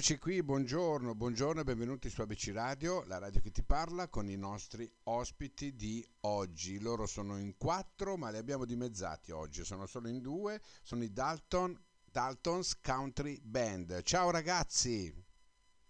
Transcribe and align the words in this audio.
Eccoci 0.00 0.18
qui, 0.18 0.42
buongiorno, 0.42 1.14
buongiorno 1.14 1.60
e 1.60 1.64
benvenuti 1.64 2.08
su 2.08 2.22
ABC 2.22 2.52
Radio, 2.54 3.04
la 3.04 3.18
radio 3.18 3.42
che 3.42 3.50
ti 3.50 3.62
parla, 3.62 4.08
con 4.08 4.30
i 4.30 4.36
nostri 4.36 4.90
ospiti 5.04 5.76
di 5.76 6.02
oggi. 6.22 6.80
Loro 6.80 7.04
sono 7.04 7.36
in 7.36 7.58
quattro, 7.58 8.16
ma 8.16 8.30
li 8.30 8.38
abbiamo 8.38 8.64
dimezzati 8.64 9.30
oggi, 9.30 9.62
sono 9.62 9.84
solo 9.84 10.08
in 10.08 10.22
due, 10.22 10.62
sono 10.80 11.04
i 11.04 11.12
Dalton, 11.12 11.78
Dalton's 12.02 12.80
Country 12.80 13.42
Band. 13.42 14.00
Ciao 14.00 14.30
ragazzi! 14.30 15.14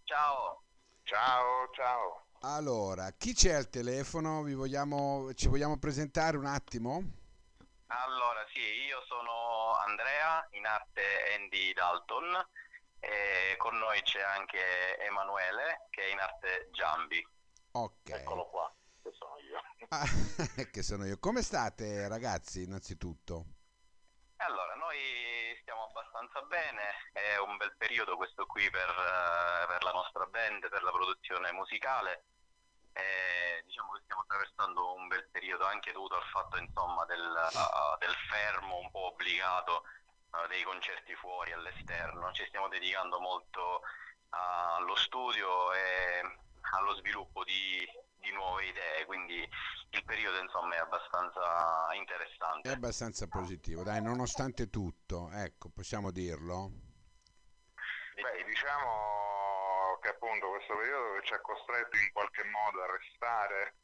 Ciao! 0.02 0.64
Ciao, 1.04 1.70
ciao! 1.72 2.26
Allora, 2.40 3.12
chi 3.12 3.32
c'è 3.32 3.52
al 3.52 3.70
telefono? 3.70 4.42
Vogliamo, 4.42 5.32
ci 5.34 5.46
vogliamo 5.46 5.78
presentare 5.78 6.36
un 6.36 6.46
attimo? 6.46 6.96
Allora, 7.86 8.44
sì, 8.52 8.58
io 8.58 9.04
sono 9.06 9.76
Andrea, 9.86 10.48
in 10.50 10.66
arte 10.66 11.00
Andy 11.38 11.72
Dalton 11.74 12.44
e 13.00 13.56
con 13.56 13.76
noi 13.76 14.00
c'è 14.02 14.20
anche 14.20 14.98
Emanuele 14.98 15.86
che 15.90 16.02
è 16.02 16.12
in 16.12 16.18
arte 16.18 16.68
Giambi. 16.70 17.26
Ok. 17.72 18.10
Eccolo 18.10 18.46
qua, 18.46 18.72
che 19.02 19.12
sono 19.12 19.36
io. 19.38 19.60
Ah, 19.88 20.04
che 20.70 20.82
sono 20.82 21.06
io. 21.06 21.18
Come 21.18 21.42
state 21.42 22.06
ragazzi 22.08 22.62
innanzitutto? 22.62 23.44
Allora, 24.36 24.74
noi 24.74 24.98
stiamo 25.60 25.84
abbastanza 25.84 26.40
bene, 26.42 26.82
è 27.12 27.36
un 27.38 27.56
bel 27.56 27.74
periodo 27.76 28.16
questo 28.16 28.46
qui 28.46 28.68
per, 28.70 28.88
eh, 28.88 29.66
per 29.66 29.82
la 29.82 29.92
nostra 29.92 30.26
band, 30.26 30.68
per 30.68 30.82
la 30.82 30.90
produzione 30.90 31.52
musicale. 31.52 32.24
E 32.92 33.62
diciamo 33.64 33.92
che 33.92 34.00
stiamo 34.02 34.22
attraversando 34.22 34.94
un 34.94 35.06
bel 35.08 35.28
periodo 35.30 35.64
anche 35.64 35.92
dovuto 35.92 36.16
al 36.16 36.24
fatto 36.32 36.58
insomma, 36.58 37.04
del, 37.04 37.20
uh, 37.20 37.98
del 37.98 38.14
fermo 38.28 38.78
un 38.78 38.90
po' 38.90 39.12
obbligato 39.12 39.84
dei 40.48 40.62
concerti 40.62 41.14
fuori 41.16 41.52
all'esterno. 41.52 42.32
Ci 42.32 42.44
stiamo 42.46 42.68
dedicando 42.68 43.20
molto 43.20 43.82
uh, 44.30 44.76
allo 44.78 44.96
studio 44.96 45.72
e 45.72 46.22
allo 46.72 46.94
sviluppo 46.96 47.42
di, 47.44 47.86
di, 48.18 48.30
nuove 48.32 48.66
idee, 48.66 49.04
quindi 49.06 49.48
il 49.90 50.04
periodo 50.04 50.38
insomma 50.38 50.76
è 50.76 50.78
abbastanza 50.78 51.92
interessante. 51.94 52.68
È 52.68 52.72
abbastanza 52.72 53.26
positivo, 53.26 53.82
dai, 53.82 54.00
nonostante 54.02 54.70
tutto, 54.70 55.30
ecco, 55.32 55.70
possiamo 55.70 56.10
dirlo? 56.10 56.70
Beh, 58.14 58.44
diciamo 58.44 59.98
che 60.00 60.08
appunto 60.08 60.48
questo 60.50 60.76
periodo 60.76 61.18
che 61.18 61.26
ci 61.26 61.32
ha 61.34 61.40
costretto 61.40 61.96
in 61.96 62.12
qualche 62.12 62.44
modo 62.44 62.82
a 62.82 62.96
restare 62.96 63.74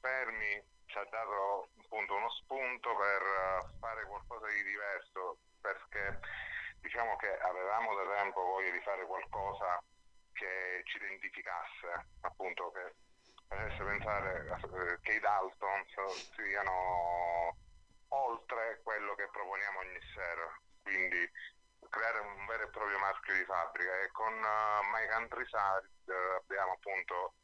fermi 0.00 0.62
ci 0.86 0.98
ha 0.98 1.04
dato 1.10 1.70
appunto 1.82 2.14
uno 2.14 2.30
spunto 2.30 2.94
per 2.96 3.22
eh, 3.22 3.78
fare 3.80 4.04
qualcosa 4.06 4.46
di 4.48 4.62
diverso 4.62 5.38
perché 5.66 6.20
diciamo 6.80 7.16
che 7.16 7.38
avevamo 7.38 7.94
da 7.96 8.14
tempo 8.14 8.40
voglia 8.40 8.70
di 8.70 8.80
fare 8.82 9.04
qualcosa 9.06 9.82
che 10.32 10.82
ci 10.84 10.96
identificasse, 10.98 12.06
appunto 12.20 12.70
che 12.70 12.94
facesse 13.48 13.82
pensare 13.82 14.46
eh, 14.46 14.98
che 15.00 15.12
i 15.14 15.20
Daltons 15.20 15.90
siano 16.34 17.56
oltre 18.08 18.80
quello 18.84 19.14
che 19.14 19.28
proponiamo 19.32 19.78
ogni 19.80 20.00
sera, 20.14 20.46
quindi 20.82 21.18
creare 21.88 22.20
un 22.20 22.46
vero 22.46 22.64
e 22.64 22.70
proprio 22.70 22.98
marchio 22.98 23.34
di 23.34 23.44
fabbrica 23.44 24.00
e 24.02 24.10
con 24.12 24.32
uh, 24.32 24.82
My 24.92 25.08
Countryside 25.08 25.90
abbiamo 26.38 26.72
appunto 26.72 27.34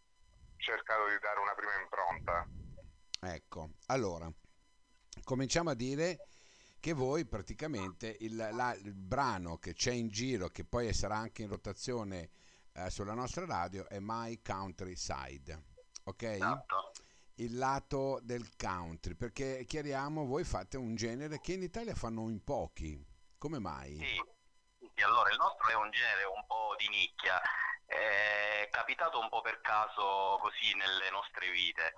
cercato 0.58 1.08
di 1.08 1.18
dare 1.18 1.40
una 1.40 1.54
prima 1.54 1.74
impronta. 1.80 2.46
Ecco, 3.20 3.70
allora, 3.86 4.30
cominciamo 5.24 5.70
a 5.70 5.74
dire 5.74 6.28
che 6.82 6.94
voi 6.94 7.24
praticamente 7.24 8.16
il, 8.22 8.34
la, 8.34 8.74
il 8.74 8.92
brano 8.92 9.56
che 9.58 9.72
c'è 9.72 9.92
in 9.92 10.08
giro, 10.08 10.48
che 10.48 10.64
poi 10.64 10.92
sarà 10.92 11.16
anche 11.16 11.42
in 11.42 11.48
rotazione 11.48 12.30
eh, 12.72 12.90
sulla 12.90 13.14
nostra 13.14 13.46
radio, 13.46 13.88
è 13.88 13.98
My 14.00 14.42
Countryside, 14.42 15.62
ok? 16.02 16.22
Esatto. 16.24 16.90
Il 17.36 17.56
lato 17.56 18.18
del 18.24 18.56
country, 18.56 19.14
perché 19.14 19.64
chiariamo, 19.64 20.26
voi 20.26 20.42
fate 20.42 20.76
un 20.76 20.96
genere 20.96 21.40
che 21.40 21.52
in 21.52 21.62
Italia 21.62 21.94
fanno 21.94 22.28
in 22.28 22.42
pochi, 22.42 23.00
come 23.38 23.60
mai? 23.60 23.96
Sì. 23.98 24.20
sì, 24.92 25.02
allora 25.04 25.30
il 25.30 25.36
nostro 25.38 25.68
è 25.68 25.76
un 25.76 25.90
genere 25.92 26.24
un 26.24 26.44
po' 26.48 26.74
di 26.78 26.88
nicchia, 26.88 27.40
è 27.86 28.68
capitato 28.72 29.20
un 29.20 29.28
po' 29.28 29.40
per 29.40 29.60
caso 29.60 30.36
così 30.40 30.74
nelle 30.74 31.10
nostre 31.10 31.48
vite. 31.52 31.94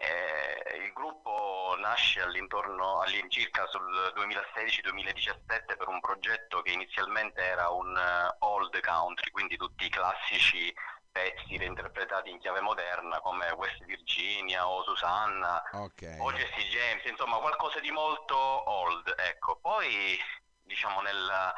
Eh, 0.00 0.76
il 0.84 0.92
gruppo 0.92 1.74
nasce 1.80 2.22
all'intorno 2.22 3.00
all'incirca 3.00 3.66
sul 3.66 4.12
2016-2017 4.16 5.76
per 5.76 5.88
un 5.88 6.00
progetto 6.00 6.62
che 6.62 6.70
inizialmente 6.70 7.40
era 7.40 7.68
un 7.70 7.96
uh, 7.96 8.46
old 8.46 8.78
country, 8.80 9.30
quindi 9.30 9.56
tutti 9.56 9.86
i 9.86 9.88
classici 9.90 10.72
pezzi 11.10 11.56
reinterpretati 11.56 12.30
in 12.30 12.38
chiave 12.38 12.60
moderna 12.60 13.18
come 13.20 13.50
West 13.52 13.82
Virginia 13.84 14.68
o 14.68 14.84
Susanna 14.84 15.60
Ok. 15.72 16.16
o 16.20 16.32
Jesse 16.32 16.62
James, 16.68 17.04
insomma 17.06 17.38
qualcosa 17.38 17.80
di 17.80 17.90
molto 17.90 18.36
old. 18.36 19.12
Ecco, 19.18 19.56
poi 19.56 20.16
diciamo 20.62 21.00
nel, 21.00 21.52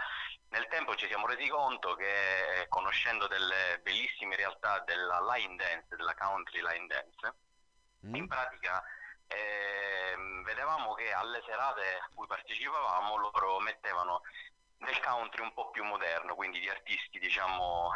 nel 0.49 0.67
tempo 0.69 0.95
ci 0.95 1.07
siamo 1.09 1.27
resi 1.27 1.47
conto 1.49 1.95
che 1.95 2.65
conoscendo 2.69 3.27
delle 3.27 3.81
bellissime 3.83 4.37
realtà 4.37 4.79
della 4.87 5.21
line 5.35 5.57
dance, 5.57 5.95
della 5.95 6.15
country 6.15 6.63
line 6.63 6.87
dance, 6.87 7.35
Mm? 8.07 8.15
in 8.15 8.27
pratica 8.27 8.83
ehm, 9.27 10.43
vedevamo 10.45 10.95
che 10.95 11.13
alle 11.13 11.43
serate 11.45 11.83
a 11.99 12.09
cui 12.15 12.27
partecipavamo 12.27 13.17
loro 13.17 13.61
mettevano 13.61 14.23
del 14.79 14.99
country 15.01 15.43
un 15.43 15.53
po' 15.53 15.71
più 15.71 15.85
moderno, 15.85 16.35
quindi 16.35 16.59
di 16.61 16.69
artisti 16.69 17.19
diciamo 17.19 17.93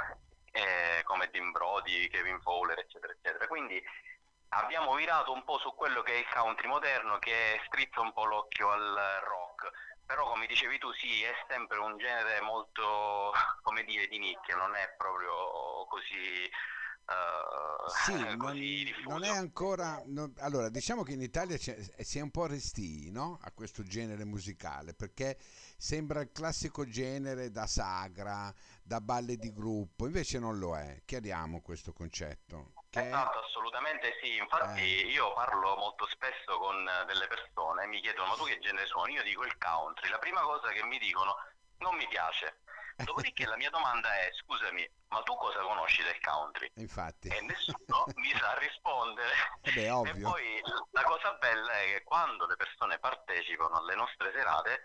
eh, 0.52 1.02
come 1.04 1.30
Tim 1.30 1.50
Brody, 1.50 2.08
Kevin 2.08 2.40
Fowler, 2.40 2.78
eccetera, 2.78 3.12
eccetera. 3.12 3.46
Quindi 3.46 3.82
abbiamo 4.50 4.94
virato 4.94 5.32
un 5.32 5.42
po' 5.44 5.58
su 5.58 5.74
quello 5.74 6.02
che 6.02 6.12
è 6.12 6.18
il 6.18 6.28
country 6.28 6.68
moderno 6.68 7.18
che 7.18 7.60
strizza 7.66 8.00
un 8.00 8.12
po' 8.12 8.24
l'occhio 8.24 8.70
al 8.70 9.20
rock. 9.24 9.70
Però 10.06 10.28
come 10.28 10.46
dicevi 10.46 10.78
tu 10.78 10.92
sì, 10.92 11.22
è 11.22 11.34
sempre 11.48 11.78
un 11.78 11.96
genere 11.96 12.40
molto, 12.42 13.32
come 13.62 13.82
dire, 13.84 14.06
di 14.06 14.18
nicchia, 14.18 14.56
non 14.56 14.74
è 14.74 14.94
proprio 14.96 15.86
così... 15.88 16.50
Uh, 17.06 17.88
Sì, 18.06 18.12
non, 18.18 18.38
così 18.38 18.84
diffuso. 18.84 19.08
non 19.10 19.24
è 19.24 19.28
ancora. 19.28 20.02
no- 20.06 20.32
allora, 20.38 20.70
diciamo 20.70 21.02
che 21.02 21.12
in 21.12 21.20
Italia 21.20 21.58
c'è- 21.58 21.78
si 22.02 22.18
è 22.18 22.22
un 22.22 22.30
po' 22.30 22.46
restii 22.46 23.10
no? 23.10 23.38
a 23.42 23.50
questo 23.52 23.82
genere 23.82 24.24
musicale 24.24 24.94
perché 24.94 25.36
sembra 25.76 26.20
il 26.22 26.32
classico 26.32 26.86
genere 26.88 27.50
da 27.50 27.66
sagra, 27.66 28.52
da 28.82 29.00
balle 29.02 29.36
di 29.36 29.52
gruppo, 29.52 30.06
invece 30.06 30.38
non 30.38 30.58
lo 30.58 30.76
è. 30.78 31.02
Chiariamo 31.04 31.60
questo 31.60 31.92
concetto. 31.92 32.72
Che 32.88 33.06
Esatto, 33.06 33.38
assolutamente 33.40 34.18
sì. 34.22 34.36
Infatti 34.36 34.80
Eh. 34.80 35.10
io 35.10 35.32
parlo 35.34 35.76
molto 35.76 36.06
spesso 36.06 36.56
con 36.58 36.88
eh, 36.88 37.04
delle 37.06 37.26
persone 37.26 37.84
e 37.84 37.86
mi 37.86 38.00
chiedono 38.00 38.28
ma 38.28 38.34
tu 38.36 38.44
che 38.44 38.58
genere 38.60 38.86
suoni? 38.86 39.12
Io 39.14 39.22
dico 39.22 39.44
il 39.44 39.58
country. 39.58 40.08
La 40.08 40.18
prima 40.18 40.40
cosa 40.40 40.68
che 40.68 40.82
mi 40.84 40.98
dicono 40.98 41.34
non 41.78 41.96
mi 41.96 42.06
piace. 42.08 42.60
Dopodiché 42.96 43.46
la 43.46 43.56
mia 43.56 43.70
domanda 43.70 44.08
è 44.14 44.30
scusami, 44.32 44.88
ma 45.08 45.20
tu 45.22 45.34
cosa 45.36 45.60
conosci 45.60 46.02
del 46.02 46.20
country? 46.20 46.70
infatti, 46.76 47.28
E 47.28 47.40
nessuno 47.40 48.04
mi 48.16 48.30
sa 48.38 48.56
rispondere. 48.58 49.32
Eh 49.62 49.72
beh, 49.72 50.10
E 50.10 50.20
poi 50.20 50.60
la 50.90 51.02
cosa 51.02 51.32
bella 51.34 51.72
è 51.72 51.84
che 51.86 52.02
quando 52.04 52.46
le 52.46 52.56
persone 52.56 52.98
partecipano 52.98 53.76
alle 53.78 53.94
nostre 53.94 54.32
serate 54.32 54.82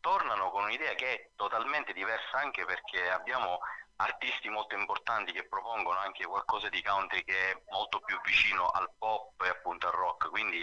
tornano 0.00 0.50
con 0.50 0.64
un'idea 0.64 0.94
che 0.94 1.12
è 1.12 1.30
totalmente 1.34 1.92
diversa 1.92 2.38
anche 2.38 2.64
perché 2.64 3.10
abbiamo 3.10 3.58
artisti 3.96 4.48
molto 4.48 4.74
importanti 4.76 5.32
che 5.32 5.46
propongono 5.46 5.98
anche 5.98 6.26
qualcosa 6.26 6.68
di 6.68 6.82
country 6.82 7.24
che 7.24 7.52
è 7.52 7.62
molto 7.70 8.00
più 8.00 8.20
vicino 8.24 8.68
al 8.68 8.90
pop 8.98 9.40
e 9.42 9.48
appunto 9.48 9.86
al 9.86 9.94
rock, 9.94 10.28
quindi 10.28 10.62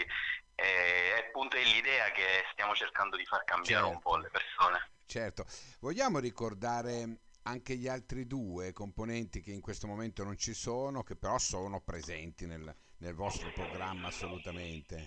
eh, 0.54 1.14
è 1.16 1.26
appunto 1.26 1.56
è 1.56 1.62
l'idea 1.62 2.10
che 2.12 2.44
stiamo 2.52 2.74
cercando 2.74 3.16
di 3.16 3.24
far 3.24 3.44
cambiare 3.44 3.84
un 3.84 3.92
Certo. 3.94 4.08
po' 4.08 4.16
le 4.16 4.30
persone. 4.30 4.90
Certo, 5.06 5.44
vogliamo 5.80 6.18
ricordare 6.18 7.18
anche 7.42 7.74
gli 7.74 7.88
altri 7.88 8.26
due 8.26 8.72
componenti 8.72 9.40
che 9.40 9.50
in 9.50 9.60
questo 9.60 9.86
momento 9.86 10.24
non 10.24 10.36
ci 10.38 10.54
sono, 10.54 11.02
che 11.02 11.16
però 11.16 11.38
sono 11.38 11.80
presenti 11.80 12.46
nel, 12.46 12.74
nel 12.98 13.14
vostro 13.14 13.50
programma 13.52 14.08
assolutamente. 14.08 15.04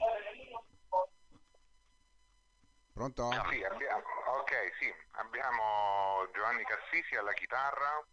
Pronto? 2.94 3.30
Sì, 3.50 3.64
abbiamo, 3.64 4.02
ok, 4.40 4.54
sì, 4.80 4.92
abbiamo 5.12 6.28
Giovanni 6.34 6.64
Cassisi 6.64 7.16
alla 7.16 7.34
chitarra, 7.34 8.04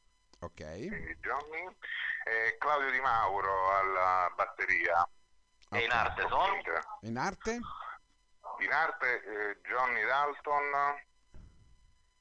Ok, 0.40 0.86
quindi 0.86 1.16
Johnny, 1.20 1.76
e 2.24 2.56
Claudio 2.58 2.90
Di 2.90 3.00
Mauro 3.00 3.76
alla 3.76 4.32
batteria. 4.36 5.08
E 5.70 5.84
in 5.84 5.90
arte 5.90 6.28
sono? 6.28 6.60
In 7.00 7.16
arte? 7.16 7.60
In 8.60 8.72
arte 8.72 9.22
eh, 9.24 9.60
Johnny 9.62 10.04
Dalton 10.04 11.02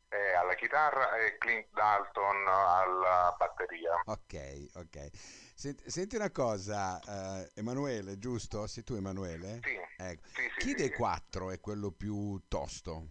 eh, 0.10 0.34
alla 0.34 0.56
chitarra 0.56 1.16
e 1.18 1.38
Clint 1.38 1.68
Dalton 1.72 2.48
alla 2.48 3.36
batteria. 3.38 4.02
Ok, 4.06 4.70
ok. 4.76 5.10
Senti, 5.56 5.90
senti 5.90 6.16
una 6.16 6.32
cosa, 6.32 7.00
eh, 7.00 7.52
Emanuele, 7.56 8.18
giusto? 8.18 8.68
Sei 8.68 8.84
tu 8.84 8.96
Emanuele? 8.96 9.60
Sì, 9.64 9.80
Ecco. 9.98 10.28
sì, 10.34 10.42
sì, 10.42 10.60
Chi 10.60 10.70
sì, 10.70 10.76
dei 10.76 10.90
sì. 10.90 10.94
quattro 10.94 11.52
è 11.52 11.60
quello 11.60 11.92
più 11.92 12.42
tosto? 12.48 13.08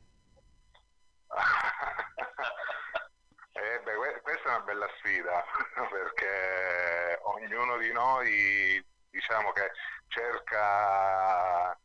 Eh, 3.53 3.81
beh, 3.85 3.95
que- 3.95 4.21
questa 4.23 4.43
è 4.43 4.55
una 4.57 4.61
bella 4.65 4.87
sfida 5.03 5.45
perché 5.91 7.19
ognuno 7.23 7.77
di 7.79 7.93
noi 7.93 8.85
diciamo 9.11 9.53
che 9.53 9.71
cerca 10.07 11.79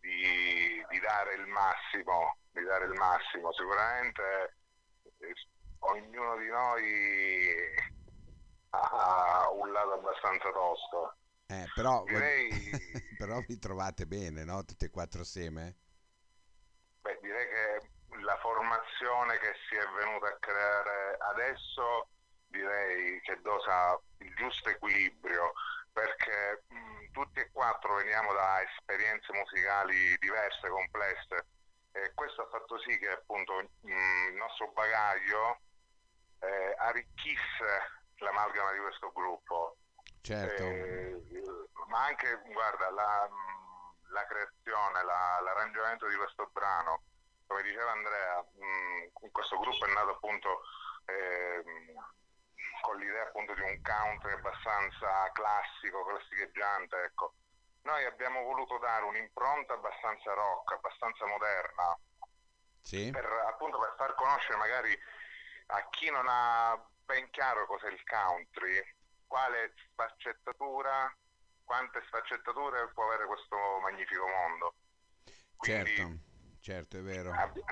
di, 0.00 0.84
di 0.88 1.00
dare 1.00 1.34
il 1.34 1.46
massimo, 1.46 2.38
di 2.52 2.62
dare 2.62 2.86
il 2.86 2.92
massimo. 2.92 3.52
Sicuramente 3.52 4.56
eh, 5.18 5.34
ognuno 5.80 6.36
di 6.38 6.48
noi 6.48 7.42
ha 8.70 9.50
un 9.50 9.72
lato 9.72 9.92
abbastanza 9.92 10.50
tosto. 10.50 11.16
Eh, 11.46 11.66
però, 11.74 12.04
direi... 12.04 12.48
però 13.18 13.40
vi 13.46 13.58
trovate 13.58 14.06
bene, 14.06 14.44
no? 14.44 14.64
Tutti 14.64 14.86
e 14.86 14.90
quattro 14.90 15.20
assieme? 15.20 15.76
Beh, 17.02 17.18
direi 17.20 17.46
che 17.46 17.88
la 18.22 18.38
formazione 18.38 19.38
che 19.38 19.52
si 19.68 19.76
è 19.76 19.84
venuta 19.98 20.28
a 20.28 20.36
creare 20.38 21.16
adesso 21.18 22.08
direi 22.54 23.20
che 23.22 23.40
dosa 23.42 23.98
il 24.18 24.34
giusto 24.34 24.70
equilibrio 24.70 25.52
perché 25.92 26.64
mh, 26.68 27.10
tutti 27.12 27.40
e 27.40 27.50
quattro 27.50 27.96
veniamo 27.96 28.32
da 28.32 28.62
esperienze 28.62 29.32
musicali 29.32 30.16
diverse, 30.18 30.68
complesse 30.68 31.46
e 31.92 32.12
questo 32.14 32.42
ha 32.42 32.48
fatto 32.48 32.78
sì 32.80 32.98
che 32.98 33.10
appunto 33.10 33.54
mh, 33.80 34.28
il 34.30 34.34
nostro 34.34 34.72
bagaglio 34.72 35.60
eh, 36.40 36.74
arricchisse 36.78 38.02
l'amalgama 38.16 38.72
di 38.72 38.78
questo 38.78 39.12
gruppo. 39.12 39.76
Certo. 40.20 40.62
Eh, 40.62 41.22
ma 41.88 42.06
anche, 42.06 42.40
guarda, 42.46 42.90
la, 42.90 43.28
la 44.08 44.26
creazione, 44.26 45.04
la, 45.04 45.40
l'arrangiamento 45.42 46.08
di 46.08 46.16
questo 46.16 46.48
brano, 46.52 47.02
come 47.46 47.62
diceva 47.62 47.92
Andrea, 47.92 48.40
mh, 48.40 49.30
questo 49.30 49.58
gruppo 49.58 49.84
è 49.86 49.92
nato 49.92 50.10
appunto 50.10 50.62
eh, 51.06 51.62
con 52.84 52.98
l'idea 52.98 53.22
appunto 53.22 53.54
di 53.54 53.62
un 53.62 53.80
country 53.80 54.32
abbastanza 54.32 55.32
classico, 55.32 56.04
classicheggiante, 56.04 56.96
ecco. 57.02 57.34
Noi 57.82 58.04
abbiamo 58.04 58.42
voluto 58.42 58.78
dare 58.78 59.04
un'impronta 59.04 59.72
abbastanza 59.74 60.32
rock, 60.32 60.72
abbastanza 60.72 61.26
moderna, 61.26 61.98
sì. 62.80 63.10
per, 63.10 63.24
appunto 63.48 63.78
per 63.78 63.94
far 63.96 64.14
conoscere 64.14 64.56
magari 64.56 64.96
a 65.66 65.88
chi 65.88 66.10
non 66.10 66.26
ha 66.28 66.78
ben 67.04 67.28
chiaro 67.30 67.66
cos'è 67.66 67.88
il 67.88 68.02
country, 68.04 68.80
quale 69.26 69.74
sfaccettatura, 69.90 71.14
quante 71.64 72.02
sfaccettature 72.06 72.92
può 72.92 73.06
avere 73.06 73.26
questo 73.26 73.56
magnifico 73.80 74.26
mondo. 74.26 74.74
Quindi, 75.56 75.96
certo, 75.96 76.18
certo, 76.60 76.96
è 76.98 77.02
vero. 77.02 77.32
Abbi- 77.32 77.64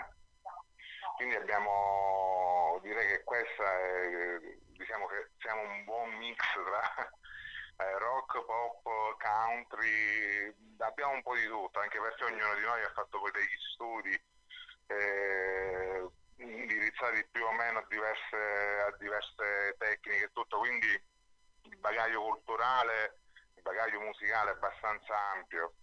quindi 1.16 1.36
abbiamo, 1.36 2.78
direi 2.82 3.06
che 3.06 3.22
questa 3.22 3.64
è, 3.64 4.40
diciamo 4.82 5.06
che 5.06 5.30
siamo 5.38 5.62
un 5.62 5.84
buon 5.84 6.10
mix 6.16 6.36
tra 6.52 7.10
eh, 7.78 7.98
rock, 7.98 8.44
pop, 8.44 9.16
country, 9.18 10.54
abbiamo 10.78 11.12
un 11.12 11.22
po' 11.22 11.36
di 11.36 11.46
tutto, 11.46 11.78
anche 11.78 12.00
perché 12.00 12.24
ognuno 12.24 12.54
di 12.54 12.62
noi 12.62 12.82
ha 12.82 12.92
fatto 12.92 13.18
poi 13.18 13.30
degli 13.30 13.58
studi. 13.72 14.24
Eh, 14.86 16.10
indirizzati 16.36 17.24
più 17.30 17.44
o 17.44 17.52
meno 17.52 17.78
a 17.78 17.86
diverse, 17.88 18.36
a 18.86 18.96
diverse 18.98 19.76
tecniche 19.78 20.24
e 20.24 20.32
tutto, 20.32 20.58
quindi 20.58 20.88
il 20.88 21.76
bagaglio 21.78 22.22
culturale, 22.22 23.20
il 23.54 23.62
bagaglio 23.62 24.00
musicale 24.00 24.50
è 24.50 24.54
abbastanza 24.54 25.16
ampio 25.34 25.74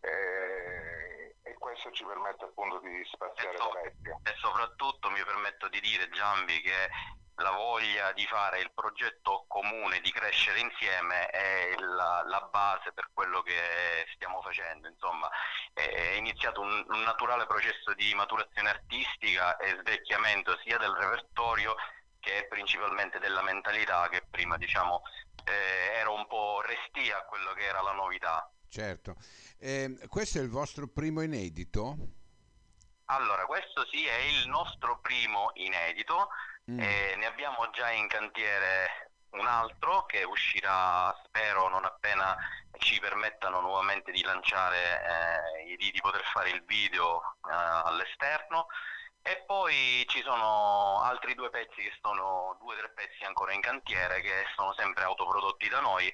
e, 0.00 1.36
e 1.42 1.54
questo 1.54 1.92
ci 1.92 2.04
permette 2.04 2.44
appunto 2.44 2.80
di 2.80 3.00
spaziare 3.12 3.54
e, 3.54 3.58
so, 3.58 3.68
parecchio. 3.68 4.20
E 4.24 4.34
soprattutto 4.38 5.10
mi 5.10 5.22
permetto 5.22 5.68
di 5.68 5.80
dire 5.80 6.08
Giambi 6.10 6.60
che 6.62 6.90
la 7.38 7.50
voglia 7.50 8.12
di 8.12 8.26
fare 8.26 8.60
il 8.60 8.70
progetto 8.74 9.44
comune, 9.46 10.00
di 10.00 10.10
crescere 10.10 10.60
insieme 10.60 11.26
è 11.28 11.74
la, 11.78 12.24
la 12.26 12.48
base 12.50 12.92
per 12.92 13.10
quello 13.12 13.42
che 13.42 14.06
stiamo 14.14 14.40
facendo. 14.42 14.88
Insomma, 14.88 15.28
è 15.72 16.14
iniziato 16.16 16.60
un, 16.60 16.84
un, 16.88 17.02
naturale 17.02 17.46
processo 17.46 17.94
di 17.94 18.14
maturazione 18.14 18.70
artistica 18.70 19.56
e 19.56 19.76
svecchiamento 19.80 20.58
sia 20.64 20.78
del 20.78 20.92
repertorio 20.92 21.74
che 22.18 22.46
principalmente 22.48 23.18
della 23.18 23.42
mentalità 23.42 24.08
che 24.08 24.26
prima 24.28 24.56
diciamo 24.56 25.02
eh, 25.44 25.96
era 25.96 26.10
un 26.10 26.26
po' 26.26 26.60
restia 26.62 27.18
a 27.18 27.24
quello 27.24 27.52
che 27.52 27.64
era 27.64 27.80
la 27.80 27.92
novità. 27.92 28.50
Certo. 28.68 29.16
Eh, 29.58 29.98
questo 30.08 30.38
è 30.38 30.42
il 30.42 30.50
vostro 30.50 30.88
primo 30.88 31.22
inedito? 31.22 31.96
Allora, 33.10 33.46
questo 33.46 33.86
sì 33.86 34.04
è 34.04 34.16
il 34.16 34.48
nostro 34.48 34.98
primo 35.00 35.50
inedito 35.54 36.28
Mm. 36.70 36.80
E 36.80 37.14
ne 37.16 37.26
abbiamo 37.26 37.70
già 37.70 37.90
in 37.90 38.08
cantiere 38.08 39.12
un 39.30 39.46
altro 39.46 40.04
che 40.06 40.22
uscirà, 40.22 41.14
spero, 41.24 41.68
non 41.68 41.84
appena 41.84 42.36
ci 42.78 42.98
permettano 43.00 43.60
nuovamente 43.60 44.12
di 44.12 44.22
lanciare, 44.22 45.02
eh, 45.66 45.76
di, 45.76 45.90
di, 45.90 46.00
poter 46.00 46.22
fare 46.24 46.50
il 46.50 46.62
video 46.64 47.36
eh, 47.48 47.52
all'esterno. 47.52 48.66
E 49.22 49.42
poi 49.46 50.04
ci 50.08 50.22
sono 50.22 51.02
altri 51.02 51.34
due 51.34 51.50
pezzi 51.50 51.82
che 51.82 51.92
sono 52.00 52.56
due 52.60 52.74
o 52.74 52.78
tre 52.78 52.90
pezzi 52.90 53.24
ancora 53.24 53.52
in 53.52 53.60
cantiere 53.60 54.20
che 54.20 54.46
sono 54.54 54.72
sempre 54.74 55.04
autoprodotti 55.04 55.68
da 55.68 55.80
noi. 55.80 56.12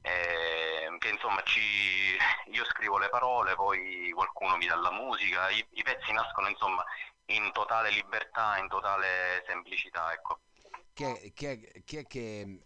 Eh, 0.00 0.96
che 0.98 1.08
insomma 1.08 1.42
ci, 1.42 2.16
io 2.52 2.64
scrivo 2.66 2.98
le 2.98 3.08
parole, 3.08 3.54
poi 3.54 4.10
qualcuno 4.14 4.56
mi 4.56 4.66
dà 4.66 4.76
la 4.76 4.92
musica, 4.92 5.50
i, 5.50 5.64
i 5.72 5.82
pezzi 5.82 6.12
nascono 6.12 6.48
insomma 6.48 6.84
in 7.28 7.50
totale 7.52 7.90
libertà, 7.90 8.58
in 8.58 8.68
totale 8.68 9.42
semplicità. 9.46 10.12
Ecco. 10.12 10.40
È, 10.94 11.32
chi 11.32 11.96
è 11.96 12.06
che 12.06 12.60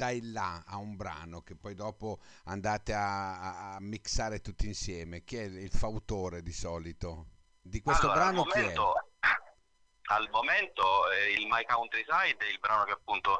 dà 0.00 0.10
il 0.10 0.32
là 0.32 0.64
a 0.66 0.76
un 0.76 0.96
brano 0.96 1.42
che 1.42 1.54
poi 1.54 1.74
dopo 1.74 2.20
andate 2.44 2.94
a, 2.94 3.74
a, 3.74 3.80
mixare 3.80 4.40
tutti 4.40 4.66
insieme? 4.66 5.24
Chi 5.24 5.36
è 5.36 5.42
il 5.42 5.70
fautore 5.70 6.42
di 6.42 6.52
solito? 6.52 7.26
Di 7.60 7.80
questo 7.82 8.10
allora, 8.10 8.30
brano 8.30 8.44
momento, 8.44 8.92
chi 8.92 9.28
è? 9.28 10.12
Al 10.12 10.28
momento 10.30 11.10
eh, 11.12 11.32
il 11.32 11.46
My 11.46 11.64
Countryside 11.64 12.38
è 12.38 12.48
il 12.50 12.58
brano 12.58 12.84
che 12.84 12.92
appunto 12.92 13.38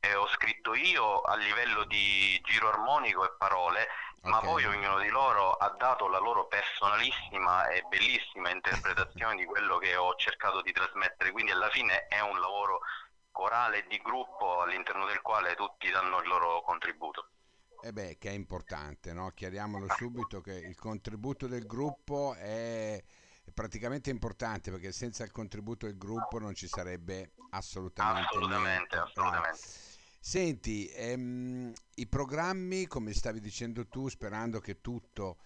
eh, 0.00 0.14
ho 0.14 0.26
scritto 0.28 0.74
io 0.74 1.22
a 1.22 1.36
livello 1.36 1.84
di 1.84 2.40
giro 2.44 2.68
armonico 2.68 3.24
e 3.24 3.34
parole 3.36 3.88
ma 4.22 4.40
poi 4.40 4.64
ognuno 4.64 4.98
di 4.98 5.08
loro 5.08 5.52
ha 5.52 5.74
dato 5.78 6.08
la 6.08 6.18
loro 6.18 6.46
personalissima 6.48 7.68
e 7.68 7.82
bellissima 7.88 8.50
interpretazione 8.50 9.36
di 9.36 9.44
quello 9.44 9.78
che 9.78 9.96
ho 9.96 10.14
cercato 10.16 10.60
di 10.62 10.72
trasmettere, 10.72 11.30
quindi 11.30 11.52
alla 11.52 11.70
fine 11.70 12.06
è 12.08 12.20
un 12.20 12.38
lavoro 12.40 12.80
corale 13.30 13.86
di 13.88 13.98
gruppo 13.98 14.60
all'interno 14.60 15.06
del 15.06 15.20
quale 15.22 15.54
tutti 15.54 15.88
danno 15.90 16.20
il 16.20 16.28
loro 16.28 16.62
contributo. 16.62 17.30
E 17.80 17.88
eh 17.88 17.92
beh, 17.92 18.18
che 18.18 18.30
è 18.30 18.32
importante, 18.32 19.12
no? 19.12 19.30
chiariamolo 19.30 19.86
subito 19.96 20.40
che 20.40 20.54
il 20.54 20.76
contributo 20.76 21.46
del 21.46 21.64
gruppo 21.64 22.34
è 22.34 23.00
praticamente 23.54 24.10
importante 24.10 24.70
perché 24.70 24.92
senza 24.92 25.24
il 25.24 25.30
contributo 25.30 25.86
del 25.86 25.96
gruppo 25.96 26.38
non 26.38 26.54
ci 26.54 26.66
sarebbe 26.66 27.32
assolutamente, 27.50 28.28
assolutamente 28.28 28.68
niente. 28.68 28.96
Assolutamente. 28.96 29.87
Senti, 30.20 30.88
ehm, 30.88 31.72
i 31.94 32.06
programmi, 32.06 32.86
come 32.86 33.12
stavi 33.12 33.40
dicendo 33.40 33.86
tu, 33.88 34.08
sperando 34.08 34.60
che 34.60 34.80
tutto, 34.80 35.38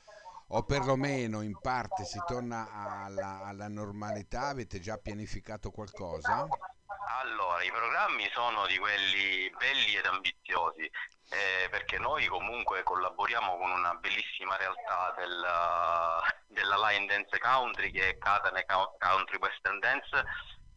o 0.48 0.64
perlomeno 0.64 1.40
in 1.42 1.58
parte, 1.60 2.04
si 2.04 2.20
torna 2.26 2.68
alla, 3.04 3.42
alla 3.44 3.68
normalità, 3.68 4.48
avete 4.48 4.80
già 4.80 4.98
pianificato 4.98 5.70
qualcosa? 5.70 6.46
Allora, 7.20 7.62
i 7.62 7.70
programmi 7.70 8.28
sono 8.32 8.66
di 8.66 8.76
quelli 8.78 9.50
belli 9.56 9.94
ed 9.94 10.06
ambiziosi, 10.06 10.82
eh, 11.30 11.68
perché 11.70 11.98
noi 11.98 12.26
comunque 12.26 12.82
collaboriamo 12.82 13.56
con 13.56 13.70
una 13.70 13.94
bellissima 13.94 14.56
realtà 14.56 15.14
della, 15.16 16.20
della 16.48 16.76
Line 16.88 17.06
Dance 17.06 17.38
Country 17.38 17.90
che 17.90 18.10
è 18.10 18.18
Catane 18.18 18.64
Country 18.66 19.38
Western 19.38 19.78
Dance 19.78 20.24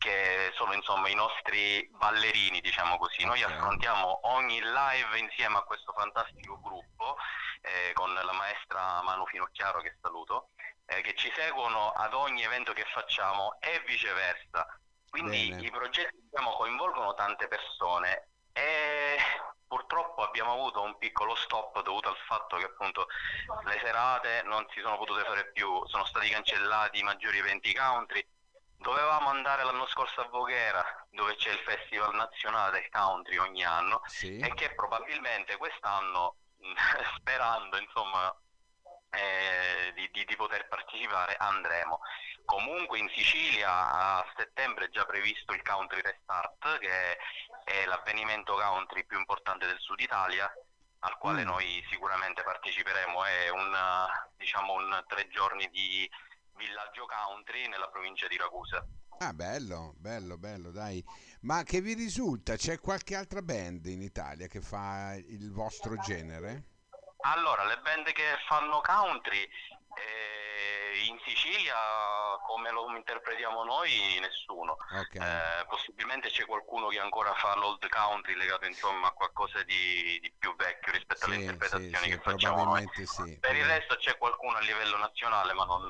che 0.06 0.52
sono 0.54 0.74
insomma 0.74 1.10
i 1.10 1.16
nostri 1.16 1.90
ballerini, 1.94 2.62
diciamo 2.62 2.98
così. 2.98 3.26
Noi 3.26 3.42
affrontiamo 3.42 4.20
ogni 4.36 4.62
live 4.62 5.18
insieme 5.18 5.58
a 5.58 5.64
questo 5.64 5.92
fantastico 5.94 6.62
gruppo 6.62 7.18
eh, 7.62 7.92
con 7.94 8.14
la 8.14 8.32
maestra 8.34 9.02
Manu 9.02 9.26
Finocchiaro 9.26 9.82
che 9.82 9.98
saluto, 10.00 10.50
eh, 10.86 11.02
che 11.02 11.16
ci 11.16 11.32
seguono 11.36 11.90
ad 11.90 12.14
ogni 12.14 12.44
evento 12.44 12.72
che 12.74 12.86
facciamo 12.94 13.58
e 13.60 13.82
viceversa. 13.88 14.80
Quindi 15.10 15.50
Bene. 15.50 15.66
i 15.66 15.72
progetti 15.72 16.20
diciamo, 16.30 16.52
coinvolgono 16.52 17.16
tante 17.16 17.48
persone 17.48 18.30
e 18.54 19.18
purtroppo 19.66 20.22
abbiamo 20.22 20.52
avuto 20.52 20.84
un 20.84 21.00
piccolo 21.00 21.34
stop 21.34 21.82
dovuto 21.82 22.10
al 22.10 22.18
fatto 22.28 22.58
che 22.58 22.66
appunto 22.66 23.08
le 23.64 23.80
serate 23.84 24.44
non 24.44 24.68
si 24.72 24.82
sono 24.82 24.98
potute 24.98 25.24
fare 25.24 25.52
più, 25.52 25.84
sono 25.88 26.06
stati 26.06 26.30
cancellati 26.30 27.00
i 27.00 27.04
maggiori 27.04 27.40
eventi 27.40 27.74
country 27.74 28.24
Dovevamo 28.86 29.30
andare 29.30 29.63
l'anno 29.63 29.88
scorso 29.88 30.22
a 30.22 30.27
Voghera, 30.27 30.86
dove 31.10 31.36
c'è 31.38 31.50
il 31.50 31.58
Festival 31.58 32.13
Nazionale 32.13 32.82
del 32.82 32.89
Country 32.92 33.38
ogni 33.38 33.65
anno, 33.65 34.04
sì. 34.06 34.38
e 34.38 34.54
che 34.54 34.75
probabilmente 34.75 35.58
quest'anno, 35.58 36.36
sperando 37.18 37.80
insomma 37.80 38.32
eh, 39.10 39.92
di, 39.96 40.08
di, 40.12 40.24
di, 40.25 40.36
poter 40.36 40.68
partecipare, 40.68 41.36
andremo. 41.36 42.00
Comunque 42.46 43.00
in 43.00 43.10
Sicilia 43.10 43.72
a 43.72 44.34
settembre 44.38 44.86
è 44.86 44.89
già 44.89 45.04
previsto 45.04 45.54
il 45.54 45.63
Country 45.63 46.01
Restart, 46.01 46.77
che 46.77 47.18
è 47.63 47.86
l'avvenimento 47.86 48.54
country 48.54 49.04
più 49.04 49.18
importante 49.18 49.65
del 49.65 49.80
sud 49.80 50.00
Italia 50.00 50.48
al 51.00 51.18
quale 51.18 51.42
mm. 51.42 51.48
noi 51.48 51.84
sicuramente 51.89 52.44
parteciperemo. 52.44 53.25
È 53.25 53.50
un, 53.50 53.75
diciamo, 54.38 54.74
un 54.74 55.04
tre 55.08 55.27
giorni 55.30 55.68
di 55.72 56.08
villaggio 56.56 57.06
country 57.06 57.68
nella 57.68 57.88
provincia 57.90 58.28
di 58.28 58.38
Ragusa. 58.38 58.86
Ah, 59.20 59.34
bello, 59.34 59.94
bello, 59.98 60.38
bello, 60.38 60.72
dai. 60.72 61.04
Ma 61.42 61.64
che 61.64 61.80
vi 61.80 61.94
risulta? 61.94 62.56
C'è 62.56 62.80
qualche 62.80 63.16
altra 63.16 63.42
band 63.42 63.86
in 63.86 64.02
Italia 64.02 64.48
che 64.48 64.62
fa 64.62 65.16
il 65.16 65.52
vostro 65.52 65.96
genere? 65.98 66.74
Allora, 67.22 67.66
le 67.66 67.80
band 67.80 68.12
che 68.12 68.36
fanno 68.48 68.82
country 68.82 69.42
eh, 69.42 70.35
Sicilia, 71.36 71.75
come 72.48 72.72
lo 72.72 72.89
interpretiamo 72.96 73.65
noi, 73.65 74.18
nessuno. 74.22 74.77
Okay. 74.89 75.22
Eh, 75.22 75.65
possibilmente 75.68 76.30
c'è 76.30 76.46
qualcuno 76.46 76.88
che 76.88 77.00
ancora 77.00 77.34
fa 77.34 77.56
l'old 77.56 77.86
country 77.89 78.36
legato 78.36 78.65
insomma 78.65 79.08
a 79.08 79.12
qualcosa 79.12 79.62
di, 79.63 80.18
di 80.22 80.34
più 80.38 80.56
vecchio 80.56 80.94
rispetto 80.94 81.25
sì, 81.25 81.32
alle 81.32 81.36
interpretazioni 81.42 81.98
sì, 81.98 82.10
che 82.10 82.20
facciamo 82.20 82.63
noi. 82.63 82.89
Per 83.39 83.56
il 83.56 83.65
resto 83.65 83.98
c'è 83.98 84.18
qualcuno 84.18 84.56
a 84.56 84.62
livello 84.62 84.98
nazionale, 84.98 85.51
ma 85.51 85.65
non, 85.65 85.89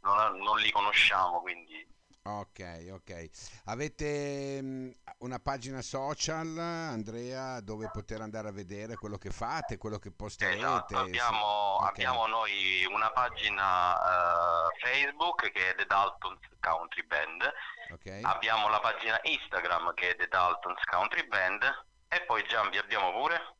non, 0.00 0.38
non 0.38 0.58
li 0.58 0.70
conosciamo, 0.70 1.42
quindi 1.42 1.86
Ok, 2.26 2.88
ok. 2.90 3.30
Avete 3.66 4.58
um, 4.60 4.92
una 5.18 5.38
pagina 5.38 5.80
social, 5.80 6.58
Andrea, 6.58 7.60
dove 7.60 7.88
poter 7.92 8.20
andare 8.20 8.48
a 8.48 8.52
vedere 8.52 8.96
quello 8.96 9.16
che 9.16 9.30
fate, 9.30 9.78
quello 9.78 10.00
che 10.00 10.10
posterete? 10.10 10.58
Esatto, 10.58 10.98
abbiamo, 10.98 11.76
okay. 11.76 11.88
abbiamo 11.88 12.26
noi 12.26 12.84
una 12.90 13.10
pagina 13.10 13.94
uh, 13.94 14.70
Facebook 14.80 15.52
che 15.52 15.70
è 15.70 15.74
The 15.76 15.86
Daltons 15.86 16.40
Country 16.58 17.04
Band, 17.04 17.52
okay. 17.92 18.22
abbiamo 18.22 18.68
la 18.70 18.80
pagina 18.80 19.20
Instagram 19.22 19.94
che 19.94 20.10
è 20.10 20.16
The 20.16 20.26
Daltons 20.26 20.82
Country 20.82 21.28
Band 21.28 21.62
e 22.08 22.22
poi 22.22 22.44
Giambi 22.48 22.78
abbiamo 22.78 23.12
pure 23.12 23.54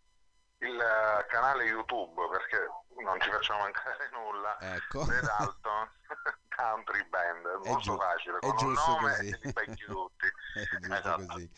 il 0.59 0.75
uh, 0.75 1.25
canale 1.29 1.65
YouTube 1.65 2.21
perché 2.31 2.67
non 3.03 3.21
ci 3.21 3.31
facciamo 3.31 3.61
mancare 3.61 4.09
nulla. 4.13 4.59
Ecco. 4.61 5.05
Daltons 5.05 5.91
country 6.55 7.07
band, 7.09 7.47
è 7.47 7.69
molto 7.69 7.81
giu- 7.81 7.99
facile, 7.99 8.39
è 8.39 8.47
nome 8.47 9.11
così. 9.11 9.29
è 9.53 9.75
giusto 9.75 10.17
esatto. 10.95 11.27
così. 11.27 11.51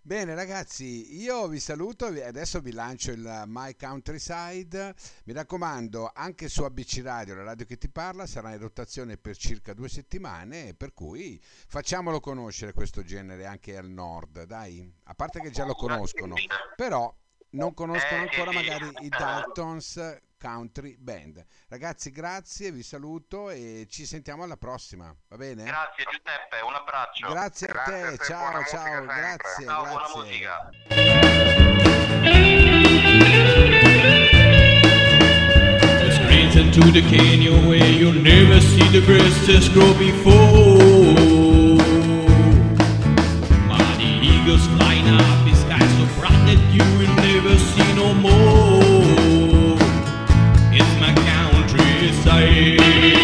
Bene 0.00 0.34
ragazzi, 0.34 1.20
io 1.20 1.48
vi 1.48 1.60
saluto, 1.60 2.06
adesso 2.06 2.60
vi 2.60 2.72
lancio 2.72 3.10
il 3.10 3.42
My 3.44 3.76
Countryside, 3.76 4.94
mi 5.24 5.34
raccomando 5.34 6.10
anche 6.14 6.48
su 6.48 6.62
ABC 6.62 7.02
Radio, 7.02 7.34
la 7.34 7.42
radio 7.42 7.66
che 7.66 7.76
ti 7.76 7.90
parla, 7.90 8.24
sarà 8.24 8.52
in 8.52 8.58
rotazione 8.58 9.18
per 9.18 9.36
circa 9.36 9.74
due 9.74 9.90
settimane, 9.90 10.72
per 10.72 10.94
cui 10.94 11.38
facciamolo 11.42 12.20
conoscere 12.20 12.72
questo 12.72 13.02
genere 13.02 13.44
anche 13.44 13.76
al 13.76 13.90
nord, 13.90 14.44
dai, 14.44 14.90
a 15.04 15.14
parte 15.14 15.40
che 15.40 15.50
già 15.50 15.66
lo 15.66 15.74
conoscono, 15.74 16.36
però 16.74 17.14
non 17.50 17.74
conoscono 17.74 18.22
eh, 18.22 18.28
ancora 18.30 18.50
magari 18.50 18.90
i 19.00 19.08
Daltons 19.08 20.20
Country 20.38 20.96
Band. 20.98 21.44
Ragazzi, 21.68 22.10
grazie, 22.10 22.70
vi 22.70 22.82
saluto 22.82 23.50
e 23.50 23.86
ci 23.90 24.06
sentiamo 24.06 24.44
alla 24.44 24.56
prossima, 24.56 25.14
va 25.28 25.36
bene? 25.36 25.64
Grazie 25.64 26.04
Giuseppe, 26.04 26.60
un 26.64 26.74
abbraccio. 26.74 27.28
Grazie, 27.28 27.66
grazie 27.66 27.94
a 27.94 27.96
te, 27.96 28.06
a 28.06 28.16
te 28.16 28.24
ciao, 28.24 28.64
ciao, 28.64 29.04
grazie. 29.04 29.64
Ciao, 29.66 29.82
grazie. 29.82 29.92
buona 29.92 30.08
musica. 30.14 30.70
into 36.58 36.90
the 36.90 37.00
canyon 37.02 37.66
where 37.68 37.86
you'll 37.86 38.12
never 38.12 38.60
see 38.60 38.88
the 38.88 39.00
just 39.46 39.72
grow 39.72 39.92
before. 39.94 40.97
vai. 52.38 53.17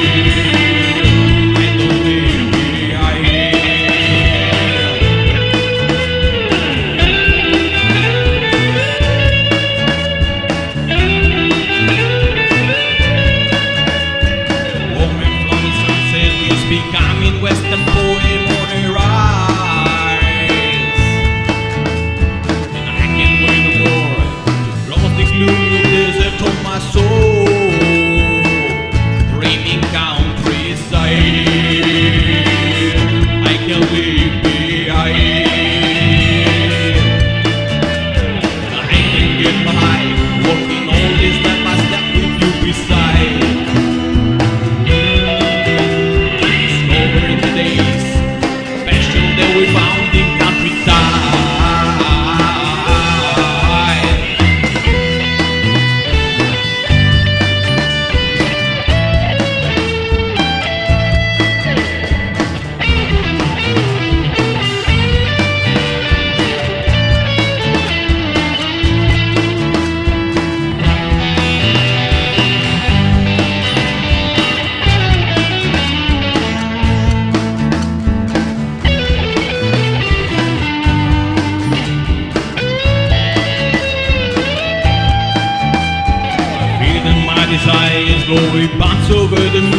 Over 89.11 89.37
the 89.37 89.61
music 89.61 89.74